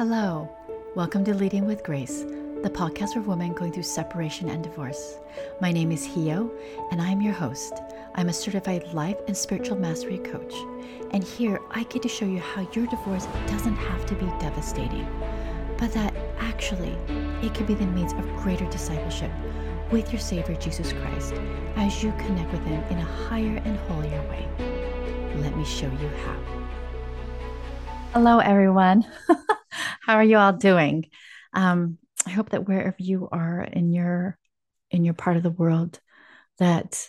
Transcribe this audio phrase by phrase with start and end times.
[0.00, 0.48] Hello,
[0.96, 2.22] welcome to Leading with Grace,
[2.62, 5.18] the podcast for women going through separation and divorce.
[5.60, 6.50] My name is Hyo,
[6.90, 7.74] and I'm your host.
[8.14, 10.54] I'm a certified life and spiritual mastery coach,
[11.10, 15.06] and here I get to show you how your divorce doesn't have to be devastating,
[15.76, 16.96] but that actually
[17.46, 19.30] it can be the means of greater discipleship
[19.90, 21.34] with your Savior Jesus Christ
[21.76, 24.48] as you connect with Him in a higher and holier way.
[25.36, 26.36] Let me show you how.
[28.14, 29.04] Hello, everyone.
[30.10, 31.08] How are you all doing?
[31.52, 34.36] Um, I hope that wherever you are in your
[34.90, 36.00] in your part of the world,
[36.58, 37.08] that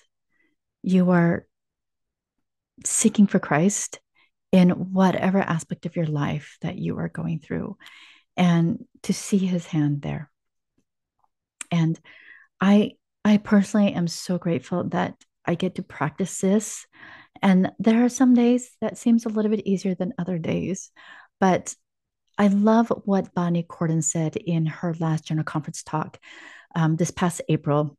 [0.83, 1.47] you are
[2.85, 3.99] seeking for Christ
[4.51, 7.75] in whatever aspect of your life that you are going through,
[8.37, 10.29] and to see His hand there.
[11.71, 11.99] And
[12.61, 12.91] I
[13.25, 16.85] I personally am so grateful that I get to practice this.
[17.41, 20.91] And there are some days that seems a little bit easier than other days,
[21.39, 21.73] but
[22.41, 26.17] I love what Bonnie Cordon said in her last general conference talk
[26.73, 27.95] um, this past April.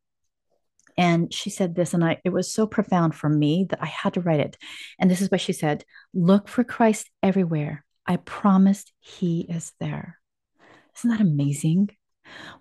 [0.99, 4.15] And she said this, and I, it was so profound for me that I had
[4.15, 4.57] to write it.
[4.99, 7.85] And this is what she said Look for Christ everywhere.
[8.05, 10.19] I promised he is there.
[10.97, 11.91] Isn't that amazing?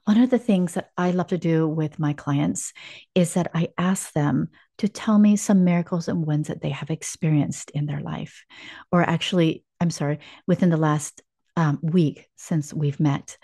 [0.04, 2.74] One of the things that I love to do with my clients
[3.16, 6.92] is that I ask them to tell me some miracles and wins that they have
[6.92, 8.46] experienced in their life,
[8.92, 11.24] or actually, I'm sorry, within the last
[11.56, 13.38] um, week since we've met.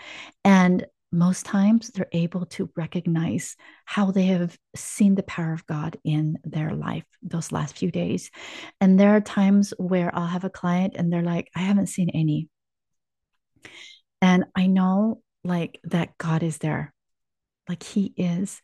[0.44, 3.56] And most times they're able to recognize
[3.86, 8.30] how they have seen the power of God in their life those last few days.
[8.82, 12.10] And there are times where I'll have a client and they're like, I haven't seen
[12.10, 12.50] any.
[14.22, 16.94] And I know like that God is there,
[17.70, 18.62] like He is,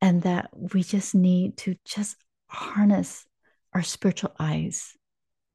[0.00, 2.16] and that we just need to just
[2.48, 3.24] harness
[3.72, 4.92] our spiritual eyes,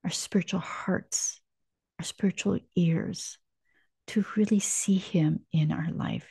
[0.04, 1.41] our spiritual hearts,
[2.02, 3.38] our spiritual ears
[4.08, 6.28] to really see Him in our life.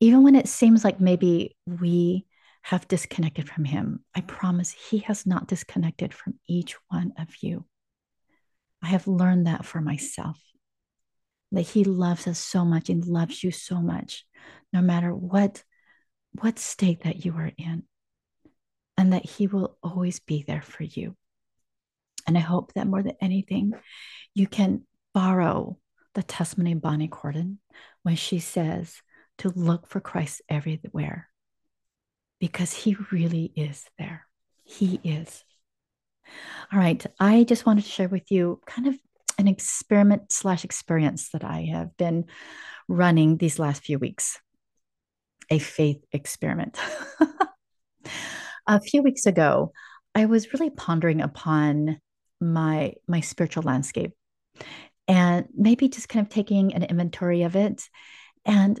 [0.00, 2.26] Even when it seems like maybe we
[2.62, 7.64] have disconnected from Him, I promise He has not disconnected from each one of you.
[8.82, 10.40] I have learned that for myself
[11.52, 14.26] that He loves us so much and loves you so much,
[14.72, 15.62] no matter what,
[16.32, 17.84] what state that you are in,
[18.98, 21.14] and that He will always be there for you.
[22.26, 23.72] And I hope that more than anything,
[24.34, 24.82] you can
[25.16, 25.78] borrow
[26.12, 27.58] the testimony of Bonnie Cordon
[28.02, 29.00] when she says
[29.38, 31.30] to look for Christ everywhere
[32.38, 34.26] because he really is there.
[34.62, 35.42] He is.
[36.70, 37.02] All right.
[37.18, 38.94] I just wanted to share with you kind of
[39.38, 42.26] an experiment slash experience that I have been
[42.86, 44.38] running these last few weeks
[45.48, 46.78] a faith experiment.
[48.66, 49.72] a few weeks ago,
[50.14, 52.02] I was really pondering upon
[52.38, 54.12] my my spiritual landscape
[55.08, 57.88] and maybe just kind of taking an inventory of it.
[58.44, 58.80] And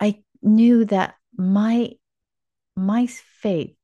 [0.00, 1.92] I knew that my
[2.76, 3.74] my faith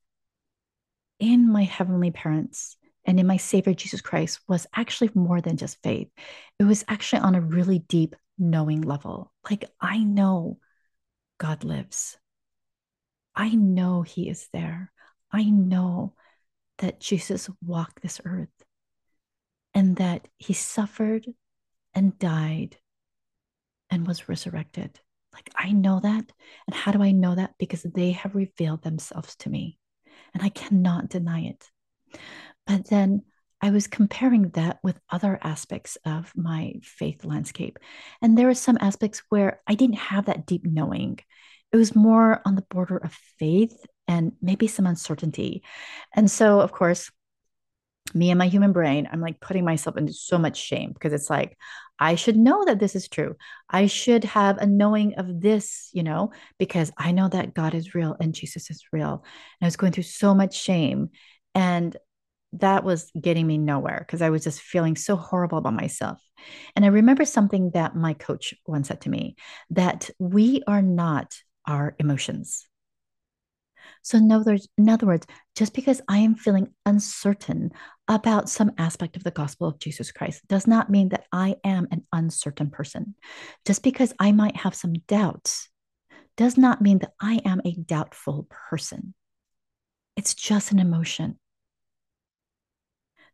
[1.19, 5.81] in my heavenly parents and in my Savior Jesus Christ was actually more than just
[5.83, 6.09] faith.
[6.59, 9.31] It was actually on a really deep knowing level.
[9.49, 10.59] Like I know
[11.37, 12.17] God lives.
[13.35, 14.91] I know He is there.
[15.31, 16.13] I know
[16.79, 18.49] that Jesus walked this earth
[19.95, 21.25] that he suffered
[21.93, 22.77] and died
[23.89, 24.99] and was resurrected.
[25.33, 26.31] Like, I know that.
[26.67, 27.55] And how do I know that?
[27.59, 29.77] Because they have revealed themselves to me,
[30.33, 31.69] and I cannot deny it.
[32.65, 33.23] But then
[33.61, 37.79] I was comparing that with other aspects of my faith landscape.
[38.21, 41.19] And there were some aspects where I didn't have that deep knowing.
[41.71, 43.75] It was more on the border of faith
[44.07, 45.63] and maybe some uncertainty.
[46.13, 47.11] And so, of course,
[48.13, 51.29] me and my human brain, I'm like putting myself into so much shame because it's
[51.29, 51.57] like,
[51.99, 53.35] I should know that this is true.
[53.69, 57.95] I should have a knowing of this, you know, because I know that God is
[57.95, 59.23] real and Jesus is real.
[59.59, 61.09] And I was going through so much shame.
[61.53, 61.95] And
[62.53, 66.21] that was getting me nowhere because I was just feeling so horrible about myself.
[66.75, 69.35] And I remember something that my coach once said to me
[69.71, 71.35] that we are not
[71.65, 72.67] our emotions.
[74.05, 75.25] So, in other, words, in other words,
[75.55, 77.71] just because I am feeling uncertain
[78.07, 81.87] about some aspect of the gospel of Jesus Christ does not mean that I am
[81.89, 83.15] an uncertain person.
[83.65, 85.69] Just because I might have some doubts
[86.37, 89.15] does not mean that I am a doubtful person.
[90.15, 91.39] It's just an emotion.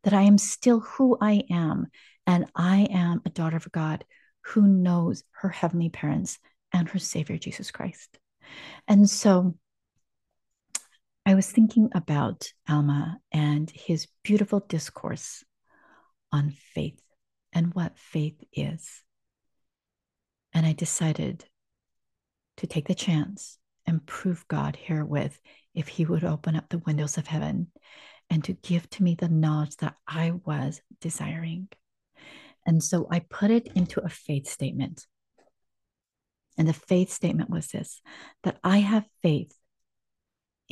[0.05, 1.87] That I am still who I am,
[2.25, 4.05] and I am a daughter of God
[4.45, 6.39] who knows her heavenly parents
[6.71, 8.17] and her Savior Jesus Christ.
[8.87, 9.55] And so,
[11.31, 15.45] I was thinking about Alma and his beautiful discourse
[16.29, 16.99] on faith
[17.53, 19.01] and what faith is.
[20.53, 21.45] And I decided
[22.57, 25.39] to take the chance and prove God herewith
[25.73, 27.67] if He would open up the windows of heaven
[28.29, 31.69] and to give to me the knowledge that I was desiring.
[32.65, 35.07] And so I put it into a faith statement.
[36.57, 38.01] And the faith statement was this
[38.43, 39.55] that I have faith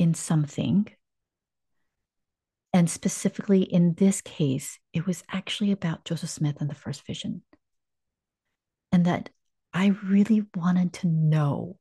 [0.00, 0.86] in something.
[2.72, 7.42] And specifically in this case, it was actually about Joseph Smith and the first vision.
[8.92, 9.30] And that
[9.72, 11.76] I really wanted to know,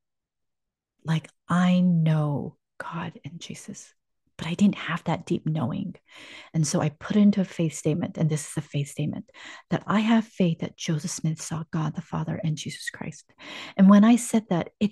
[1.04, 3.94] like, I know God and Jesus
[4.39, 5.95] but I didn't have that deep knowing.
[6.54, 9.30] And so I put into a faith statement, and this is a faith statement
[9.69, 13.25] that I have faith that Joseph Smith saw God the Father and Jesus Christ.
[13.75, 14.92] And when I said that, it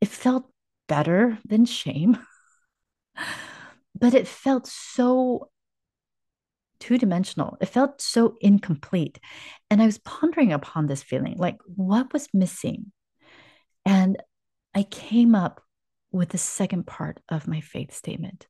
[0.00, 0.50] it felt
[0.88, 2.18] better than shame,
[3.98, 5.50] but it felt so
[6.78, 7.56] two dimensional.
[7.60, 9.18] It felt so incomplete.
[9.70, 12.92] And I was pondering upon this feeling like, what was missing?
[13.84, 14.22] And
[14.74, 15.62] I came up
[16.12, 18.46] with the second part of my faith statement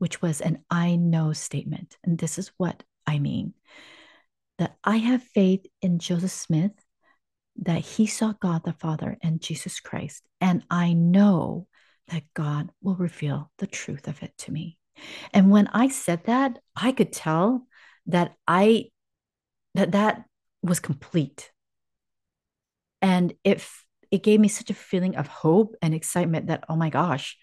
[0.00, 1.98] which was an I know statement.
[2.02, 3.52] And this is what I mean
[4.58, 6.72] that I have faith in Joseph Smith,
[7.62, 10.22] that he saw God the Father and Jesus Christ.
[10.40, 11.66] And I know
[12.10, 14.78] that God will reveal the truth of it to me.
[15.32, 17.66] And when I said that, I could tell
[18.06, 18.86] that I
[19.74, 20.24] that that
[20.62, 21.50] was complete.
[23.00, 26.90] And if it gave me such a feeling of hope and excitement that oh my
[26.90, 27.38] gosh,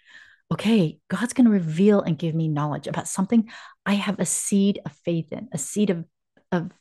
[0.52, 3.50] okay, God's going to reveal and give me knowledge about something
[3.86, 6.06] I have a seed of faith in, a seed of
[6.52, 6.72] of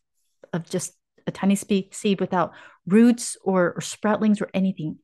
[0.52, 0.92] of just
[1.26, 2.52] a tiny seed without
[2.86, 4.98] roots or, or sproutlings or anything.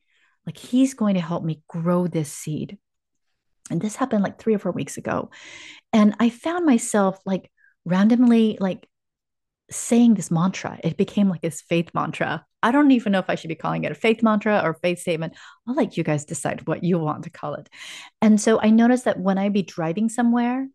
[0.47, 2.79] Like he's going to help me grow this seed.
[3.71, 5.31] And this happened like three or four weeks ago.
[5.93, 7.51] And I found myself like
[7.85, 8.89] randomly like
[9.71, 10.79] saying this mantra.
[10.83, 12.45] It became like this faith mantra.
[12.63, 15.01] I don't even know if I should be calling it a faith mantra or faith
[15.01, 15.35] statement.
[15.67, 17.69] I'll let you guys decide what you want to call it.
[18.21, 20.69] And so I noticed that when I'd be driving somewhere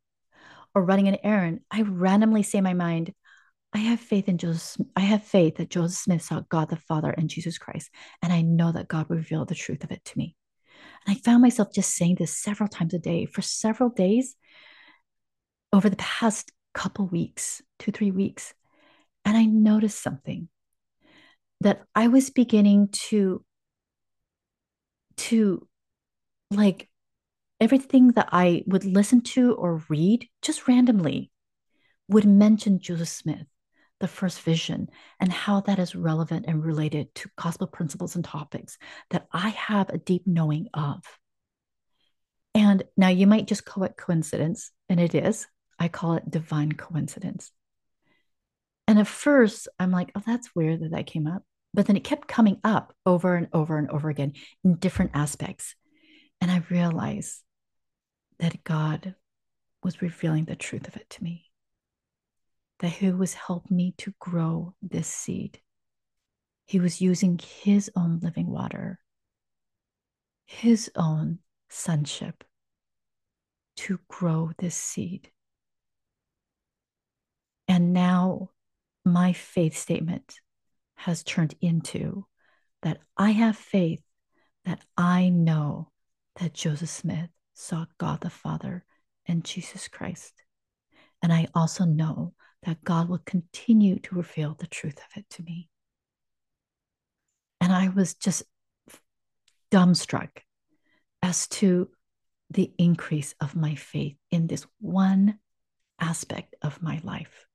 [0.76, 3.14] or running an errand, I randomly say in my mind,
[3.74, 4.86] I have faith in Joseph.
[4.96, 7.90] I have faith that Joseph Smith saw God the Father and Jesus Christ.
[8.24, 10.36] And I know that God will reveal the truth of it to me.
[11.06, 14.36] And I found myself just saying this several times a day for several days
[15.74, 18.54] over the past couple weeks, two, three weeks.
[19.26, 20.48] And I noticed something
[21.62, 23.44] that I was beginning to
[25.18, 25.68] to
[26.52, 26.88] like
[27.60, 31.32] everything that I would listen to or read just randomly
[32.08, 33.48] would mention Joseph Smith,
[34.00, 34.90] the first vision,
[35.20, 38.78] and how that is relevant and related to gospel principles and topics
[39.10, 41.04] that I have a deep knowing of.
[42.54, 45.48] And now you might just call it coincidence, and it is.
[45.80, 47.52] I call it divine coincidence.
[48.88, 51.44] And at first, I'm like, oh, that's weird that that came up.
[51.74, 54.34] But then it kept coming up over and over and over again
[54.64, 55.76] in different aspects.
[56.40, 57.44] And I realized
[58.40, 59.16] that God
[59.84, 61.47] was revealing the truth of it to me,
[62.80, 65.60] that He was helping me to grow this seed.
[66.66, 69.00] He was using His own living water,
[70.46, 71.40] His own
[71.70, 72.44] sonship
[73.78, 75.32] to grow this seed.
[77.68, 78.52] And now
[79.06, 80.40] my faith statement
[80.96, 82.26] has turned into
[82.82, 84.02] that I have faith
[84.66, 85.92] that I know
[86.40, 88.84] that Joseph Smith saw God the Father
[89.26, 90.34] and Jesus Christ.
[91.22, 92.34] And I also know
[92.64, 95.70] that God will continue to reveal the truth of it to me.
[97.62, 98.44] And I was just
[99.72, 100.30] dumbstruck
[101.22, 101.90] as to
[102.50, 105.40] the increase of my faith in this one
[106.00, 107.46] aspect of my life.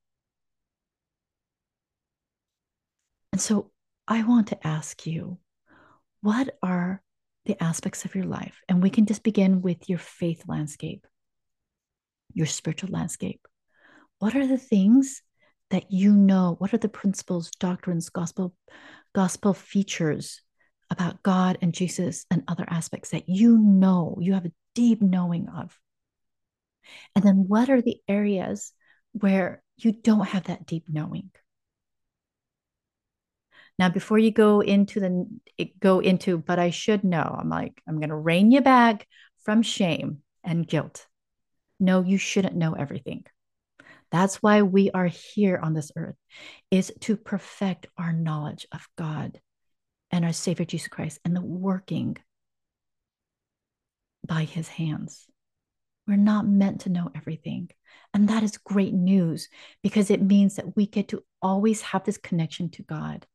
[3.31, 3.71] And so
[4.07, 5.39] I want to ask you
[6.21, 7.01] what are
[7.45, 8.61] the aspects of your life?
[8.69, 11.05] And we can just begin with your faith landscape,
[12.33, 13.45] your spiritual landscape.
[14.23, 15.21] What are the things
[15.69, 16.55] that you know?
[16.57, 18.55] What are the principles, doctrines, gospel,
[19.13, 20.41] gospel features
[20.89, 25.49] about God and Jesus and other aspects that you know, you have a deep knowing
[25.49, 25.77] of?
[27.17, 28.71] And then what are the areas
[29.11, 31.29] where you don't have that deep knowing?
[33.77, 37.99] Now, before you go into the go into, but I should know, I'm like, I'm
[38.07, 39.05] to rein you back
[39.43, 41.07] from shame and guilt.
[41.77, 43.25] No, you shouldn't know everything.
[44.13, 46.15] That's why we are here on this earth,
[46.71, 49.41] is to perfect our knowledge of God
[50.11, 52.17] and our Savior Jesus Christ and the working
[54.25, 55.25] by his hands.
[56.07, 57.69] We're not meant to know everything.
[58.13, 59.49] And that is great news
[59.81, 63.25] because it means that we get to always have this connection to God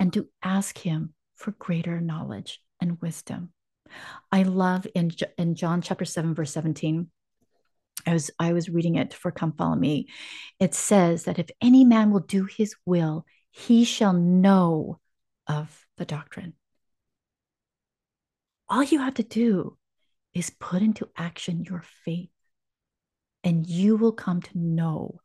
[0.00, 3.52] and to ask Him for greater knowledge and wisdom.
[4.32, 7.10] I love in, in John chapter 7, verse 17.
[8.04, 10.08] I was I was reading it for Come Follow Me.
[10.60, 15.00] It says that if any man will do his will, he shall know
[15.46, 16.54] of the doctrine.
[18.68, 19.76] All you have to do
[20.34, 22.30] is put into action your faith,
[23.44, 25.20] and you will come to know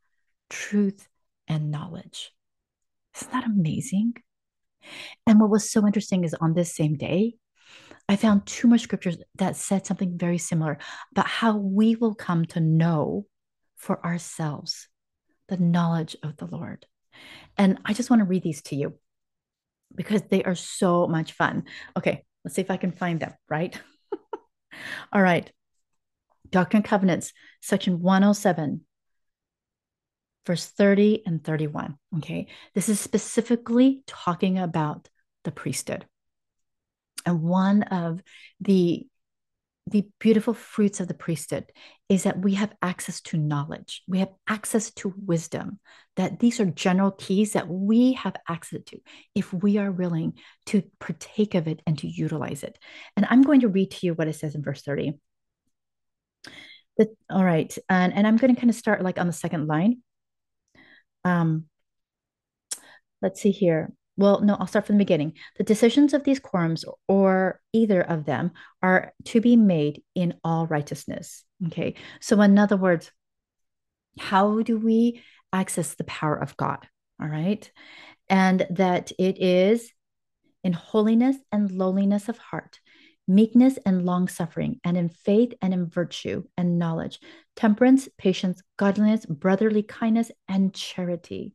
[0.48, 1.08] truth
[1.48, 2.32] and knowledge.
[3.16, 4.14] Isn't that amazing?
[5.26, 7.34] And what was so interesting is on this same day,
[8.08, 10.78] I found two more scriptures that said something very similar
[11.12, 13.26] about how we will come to know
[13.76, 14.88] for ourselves
[15.48, 16.86] the knowledge of the Lord.
[17.56, 18.98] And I just want to read these to you
[19.94, 21.64] because they are so much fun.
[21.96, 23.78] Okay, let's see if I can find them, right?
[25.12, 25.50] All right.
[26.50, 28.82] Doctrine and Covenants, section 107,
[30.46, 31.96] verse 30 and 31.
[32.18, 32.48] Okay.
[32.74, 35.08] This is specifically talking about
[35.44, 36.06] the priesthood.
[37.26, 38.22] And one of
[38.60, 39.06] the
[39.88, 41.64] the beautiful fruits of the priesthood
[42.08, 44.02] is that we have access to knowledge.
[44.06, 45.80] We have access to wisdom.
[46.16, 48.98] That these are general keys that we have access to
[49.34, 50.34] if we are willing
[50.66, 52.78] to partake of it and to utilize it.
[53.16, 55.14] And I'm going to read to you what it says in verse 30.
[56.98, 57.76] The, all right.
[57.88, 60.02] And, and I'm going to kind of start like on the second line.
[61.24, 61.64] Um,
[63.20, 65.34] let's see here well, no, I'll start from the beginning.
[65.56, 68.52] The decisions of these quorums or either of them
[68.82, 71.44] are to be made in all righteousness.
[71.68, 71.94] Okay.
[72.20, 73.10] So, in other words,
[74.18, 76.86] how do we access the power of God?
[77.20, 77.70] All right.
[78.28, 79.90] And that it is
[80.62, 82.80] in holiness and lowliness of heart,
[83.26, 87.18] meekness and long suffering, and in faith and in virtue and knowledge,
[87.56, 91.54] temperance, patience, godliness, brotherly kindness, and charity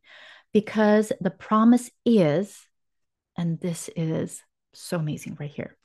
[0.52, 2.56] because the promise is,
[3.36, 5.76] and this is so amazing right here.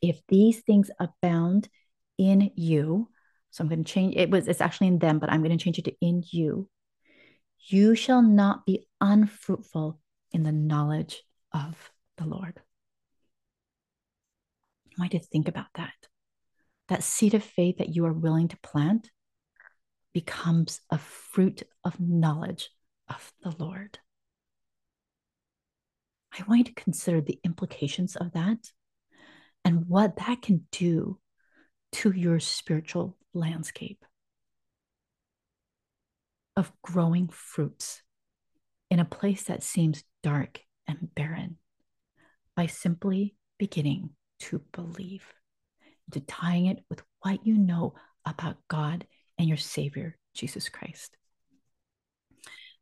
[0.00, 1.68] If these things abound
[2.18, 3.08] in you,
[3.50, 5.62] so I'm going to change it was it's actually in them, but I'm going to
[5.62, 6.68] change it to in you.
[7.66, 10.00] You shall not be unfruitful
[10.32, 11.22] in the knowledge
[11.52, 12.60] of the Lord.
[14.96, 15.92] I want you to think about that.
[16.88, 19.10] That seed of faith that you are willing to plant
[20.12, 22.70] becomes a fruit of knowledge
[23.08, 23.98] of the Lord.
[26.32, 28.70] I want you to consider the implications of that
[29.64, 31.18] and what that can do
[31.92, 34.04] to your spiritual landscape
[36.56, 38.02] of growing fruits
[38.90, 41.56] in a place that seems dark and barren
[42.56, 45.24] by simply beginning to believe,
[46.10, 47.94] to tying it with what you know
[48.24, 49.06] about God
[49.38, 51.16] and your Savior, Jesus Christ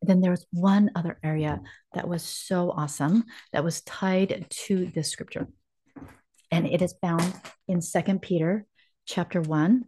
[0.03, 1.61] then there was one other area
[1.95, 5.49] that was so awesome that was tied to this scripture.
[6.51, 7.35] And it is found
[7.69, 8.67] in Second Peter
[9.07, 9.85] chapter 1,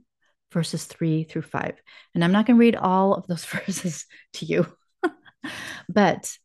[0.52, 1.74] verses 3 through 5.
[2.14, 4.66] And I'm not going to read all of those verses to you,
[5.88, 6.36] but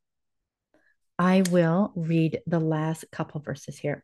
[1.17, 4.03] I will read the last couple verses here.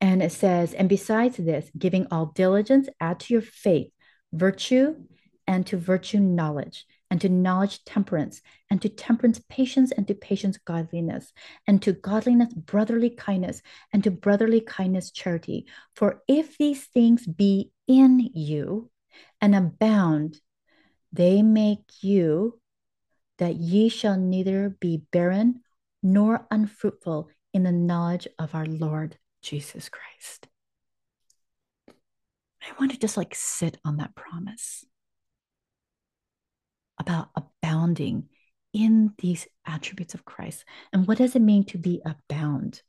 [0.00, 3.92] And it says, And besides this, giving all diligence, add to your faith
[4.32, 4.94] virtue,
[5.46, 8.40] and to virtue knowledge and to knowledge temperance,
[8.70, 11.32] and to temperance patience, and to patience godliness,
[11.66, 13.62] and to godliness brotherly kindness,
[13.92, 15.66] and to brotherly kindness charity.
[15.94, 18.90] For if these things be in you
[19.40, 20.40] and abound,
[21.12, 22.60] they make you
[23.38, 25.62] that ye shall neither be barren
[26.02, 30.46] nor unfruitful in the knowledge of our Lord Jesus Christ.
[32.62, 34.84] I want to just like sit on that promise
[37.00, 38.28] about abounding
[38.72, 40.64] in these attributes of Christ.
[40.92, 42.82] And what does it mean to be abound?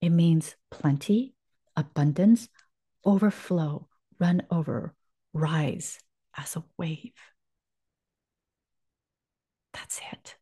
[0.00, 1.34] It means plenty,
[1.74, 2.48] abundance,
[3.04, 3.88] overflow,
[4.20, 4.94] run over,
[5.32, 5.98] rise
[6.36, 7.14] as a wave.
[9.72, 10.36] That's it.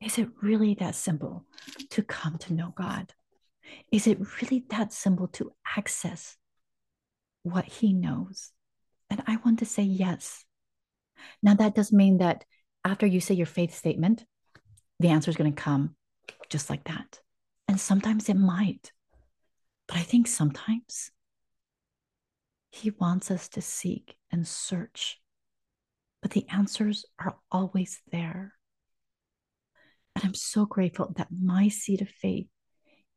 [0.00, 1.44] Is it really that simple
[1.90, 3.12] to come to know God?
[3.90, 6.36] Is it really that simple to access
[7.42, 8.52] what He knows?
[9.10, 10.44] And I want to say yes.
[11.42, 12.44] Now, that does mean that
[12.84, 14.24] after you say your faith statement,
[14.98, 15.96] the answer is going to come
[16.48, 17.20] just like that.
[17.68, 18.92] And sometimes it might.
[19.88, 21.10] But I think sometimes
[22.70, 25.18] he wants us to seek and search.
[26.20, 28.54] But the answers are always there.
[30.14, 32.46] And I'm so grateful that my seed of faith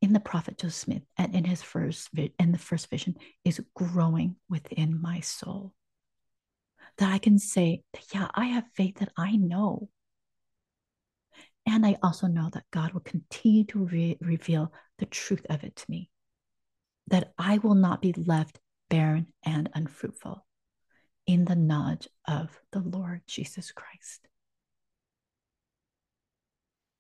[0.02, 2.10] in the prophet Joseph Smith and in his first
[2.40, 5.74] in the first vision is growing within my soul
[6.98, 9.90] that I can say, that, yeah, I have faith that I know.
[11.66, 15.76] And I also know that God will continue to re- reveal the truth of it
[15.78, 16.10] to me,
[17.08, 18.60] that I will not be left
[18.90, 20.46] barren and unfruitful
[21.26, 24.28] in the knowledge of the Lord Jesus Christ.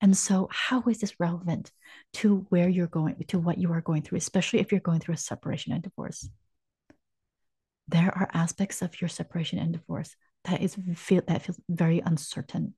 [0.01, 1.71] And so, how is this relevant
[2.13, 5.15] to where you're going, to what you are going through, especially if you're going through
[5.15, 6.29] a separation and divorce?
[7.87, 10.15] There are aspects of your separation and divorce
[10.45, 12.73] that is feel that feels very uncertain.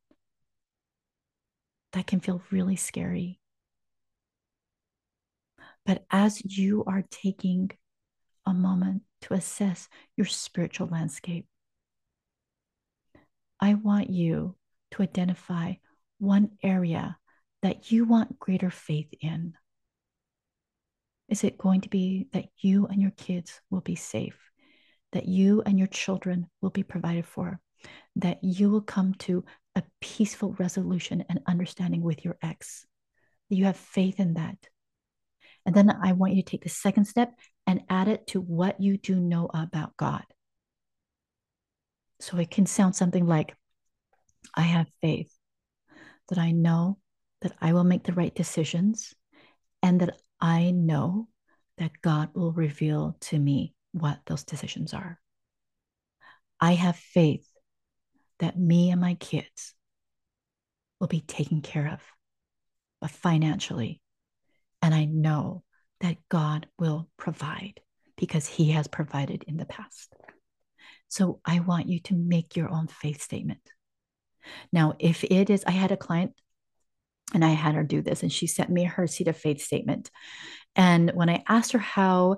[1.93, 3.39] That can feel really scary.
[5.85, 7.71] But as you are taking
[8.45, 9.87] a moment to assess
[10.17, 11.47] your spiritual landscape,
[13.59, 14.55] I want you
[14.91, 15.73] to identify
[16.19, 17.17] one area
[17.61, 19.53] that you want greater faith in?
[21.29, 24.39] Is it going to be that you and your kids will be safe,
[25.13, 27.59] that you and your children will be provided for,
[28.17, 29.45] that you will come to
[29.75, 32.85] a peaceful resolution and understanding with your ex?
[33.49, 34.57] You have faith in that.
[35.65, 37.33] And then I want you to take the second step
[37.65, 40.23] and add it to what you do know about God.
[42.19, 43.55] So it can sound something like,
[44.55, 45.31] I have faith
[46.29, 46.97] that I know
[47.41, 49.13] that I will make the right decisions
[49.83, 51.27] and that I know
[51.77, 55.19] that God will reveal to me what those decisions are.
[56.59, 57.47] I have faith
[58.39, 59.73] that me and my kids
[60.99, 62.01] will be taken care of,
[63.01, 64.01] but financially.
[64.81, 65.63] And I know
[66.01, 67.79] that God will provide
[68.15, 70.13] because He has provided in the past.
[71.07, 73.61] So I want you to make your own faith statement.
[74.71, 76.33] Now, if it is, I had a client
[77.33, 80.09] and I had her do this, and she sent me her seed of faith statement.
[80.75, 82.37] And when I asked her how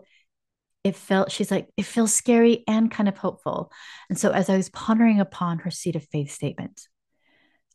[0.83, 3.71] it felt, she's like, it feels scary and kind of hopeful.
[4.09, 6.87] And so, as I was pondering upon her seed of faith statement,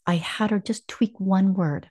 [0.06, 1.90] I had her just tweak one word,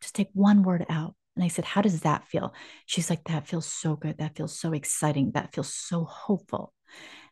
[0.00, 1.14] just take one word out.
[1.36, 2.54] And I said, How does that feel?
[2.86, 4.18] She's like, That feels so good.
[4.18, 5.32] That feels so exciting.
[5.32, 6.72] That feels so hopeful.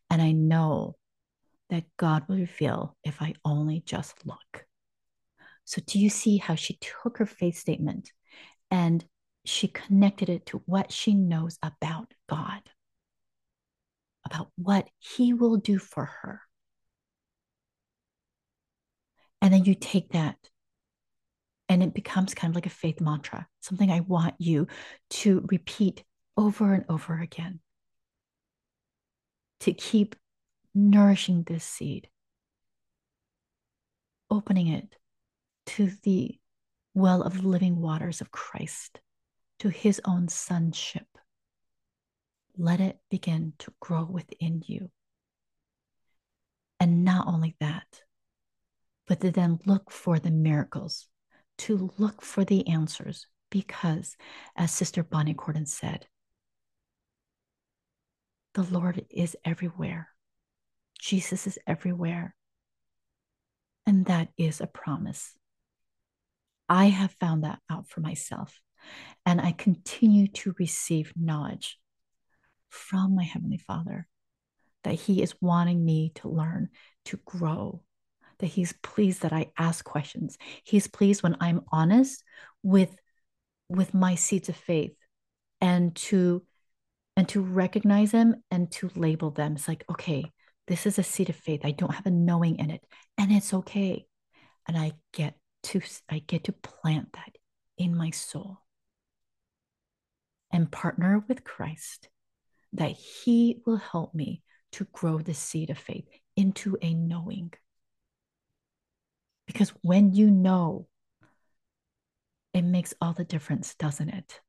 [0.08, 0.96] And I know
[1.70, 4.66] that God will reveal if I only just look.
[5.64, 8.12] So, do you see how she took her faith statement
[8.70, 9.04] and
[9.44, 12.39] she connected it to what she knows about God,
[14.62, 16.42] what He will do for her?
[19.42, 20.36] And then you take that
[21.68, 24.66] and it becomes kind of like a faith mantra, something I want you
[25.10, 26.02] to repeat
[26.36, 27.60] over and over again
[29.60, 30.16] to keep
[30.74, 32.08] nourishing this seed,
[34.30, 34.96] opening it
[35.66, 36.38] to the
[36.94, 39.00] well of living waters of Christ,
[39.60, 41.06] to his own sonship.
[42.56, 44.90] Let it begin to grow within you.
[46.78, 48.02] And not only that,
[49.06, 51.08] but to then look for the miracles,
[51.58, 54.16] to look for the answers, because
[54.56, 56.06] as Sister Bonnie Cordon said,
[58.54, 60.08] the Lord is everywhere.
[60.98, 62.34] Jesus is everywhere.
[63.86, 65.34] And that is a promise.
[66.68, 68.60] I have found that out for myself.
[69.26, 71.79] And I continue to receive knowledge
[72.70, 74.06] from my Heavenly Father
[74.84, 76.70] that He is wanting me to learn,
[77.06, 77.82] to grow,
[78.38, 80.38] that He's pleased that I ask questions.
[80.64, 82.22] He's pleased when I'm honest
[82.62, 82.96] with,
[83.68, 84.94] with my seeds of faith
[85.60, 86.42] and to
[87.16, 89.54] and to recognize them and to label them.
[89.56, 90.32] It's like, okay,
[90.68, 91.60] this is a seed of faith.
[91.64, 92.82] I don't have a knowing in it,
[93.18, 94.06] and it's okay.
[94.66, 97.36] And I get to I get to plant that
[97.76, 98.58] in my soul
[100.50, 102.08] and partner with Christ
[102.72, 106.06] that he will help me to grow the seed of faith
[106.36, 107.52] into a knowing.
[109.46, 110.86] Because when you know,
[112.54, 114.40] it makes all the difference, doesn't it?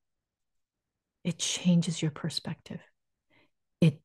[1.23, 2.81] It changes your perspective.
[3.79, 4.01] It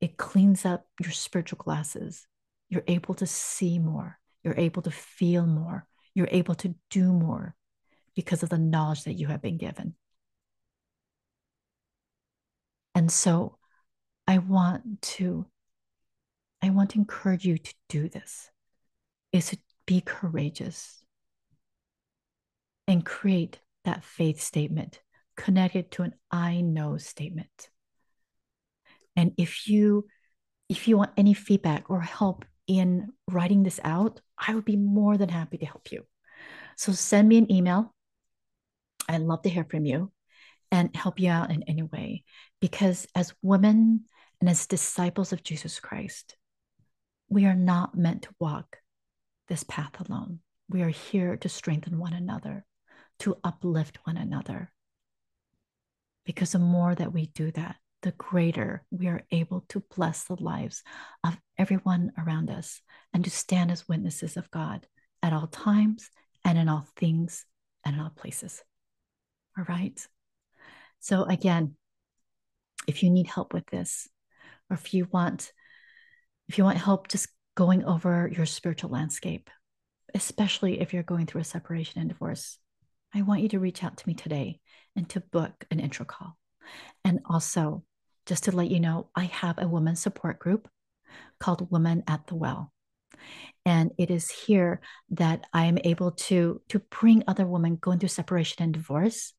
[0.00, 2.26] it cleans up your spiritual glasses.
[2.68, 4.18] You're able to see more.
[4.42, 5.86] You're able to feel more.
[6.14, 7.54] You're able to do more
[8.14, 9.94] because of the knowledge that you have been given.
[12.98, 13.58] And so
[14.26, 15.46] I want to
[16.60, 18.50] I want to encourage you to do this
[19.32, 21.04] is to be courageous
[22.88, 25.00] and create that faith statement
[25.36, 27.70] connected to an I know statement.
[29.14, 30.06] And if you
[30.68, 35.16] if you want any feedback or help in writing this out, I would be more
[35.16, 36.04] than happy to help you.
[36.74, 37.94] So send me an email.
[39.08, 40.10] I'd love to hear from you
[40.70, 42.24] and help you out in any way.
[42.60, 44.04] Because as women
[44.40, 46.36] and as disciples of Jesus Christ,
[47.28, 48.78] we are not meant to walk
[49.48, 50.40] this path alone.
[50.68, 52.64] We are here to strengthen one another,
[53.20, 54.70] to uplift one another.
[56.24, 60.40] Because the more that we do that, the greater we are able to bless the
[60.40, 60.82] lives
[61.24, 62.80] of everyone around us
[63.12, 64.86] and to stand as witnesses of God
[65.22, 66.10] at all times
[66.44, 67.44] and in all things
[67.84, 68.62] and in all places.
[69.56, 70.06] All right.
[71.00, 71.76] So, again,
[72.86, 74.08] if you need help with this,
[74.70, 75.52] or if you want,
[76.48, 79.50] if you want help just going over your spiritual landscape,
[80.14, 82.58] especially if you're going through a separation and divorce,
[83.14, 84.60] I want you to reach out to me today
[84.96, 86.36] and to book an intro call.
[87.04, 87.84] And also,
[88.26, 90.68] just to let you know, I have a women's support group
[91.40, 92.72] called Women at the Well.
[93.64, 94.80] And it is here
[95.10, 99.32] that I am able to, to bring other women going through separation and divorce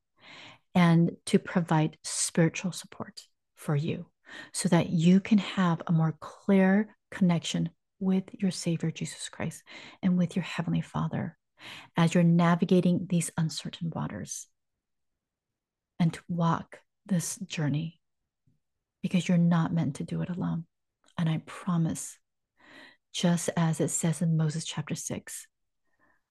[0.74, 3.22] and to provide spiritual support
[3.56, 4.06] for you
[4.52, 9.62] so that you can have a more clear connection with your Savior, Jesus Christ,
[10.02, 11.36] and with your Heavenly Father
[11.96, 14.46] as you're navigating these uncertain waters
[15.98, 18.00] and to walk this journey
[19.02, 20.64] because you're not meant to do it alone.
[21.18, 22.16] And I promise,
[23.12, 25.46] just as it says in Moses chapter 6,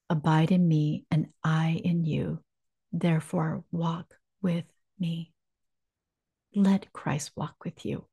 [0.09, 2.39] abide in me and I in you,
[2.91, 4.65] therefore walk with
[4.99, 5.33] me.
[6.55, 8.05] Let Christ walk with you.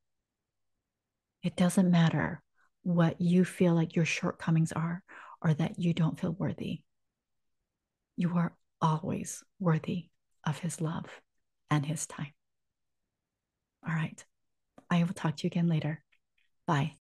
[1.43, 2.41] It doesn't matter
[2.83, 5.03] what you feel like your shortcomings are
[5.41, 6.81] or that you don't feel worthy.
[8.15, 10.09] You are always worthy
[10.45, 11.05] of his love
[11.69, 12.33] and his time.
[13.87, 14.23] All right.
[14.89, 16.03] I will talk to you again later.
[16.65, 16.93] Bye.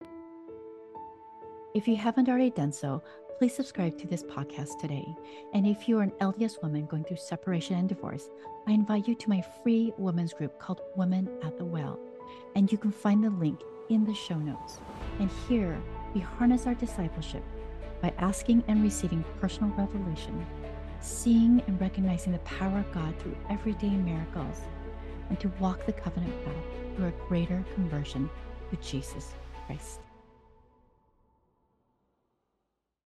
[1.75, 3.03] If you haven't already done so,
[3.37, 5.13] please subscribe to this podcast today.
[5.55, 8.31] And if you are an LDS woman going through separation and divorce,
[8.69, 11.99] I invite you to my free women's group called Women at the Well.
[12.55, 14.79] And you can find the link in the show notes.
[15.19, 15.77] And here
[16.15, 17.43] we harness our discipleship
[18.01, 20.47] by asking and receiving personal revelation,
[21.01, 24.61] seeing and recognizing the power of God through everyday miracles,
[25.29, 26.55] and to walk the covenant path
[26.95, 28.31] through a greater conversion
[28.71, 29.33] with Jesus
[29.67, 30.04] Christ.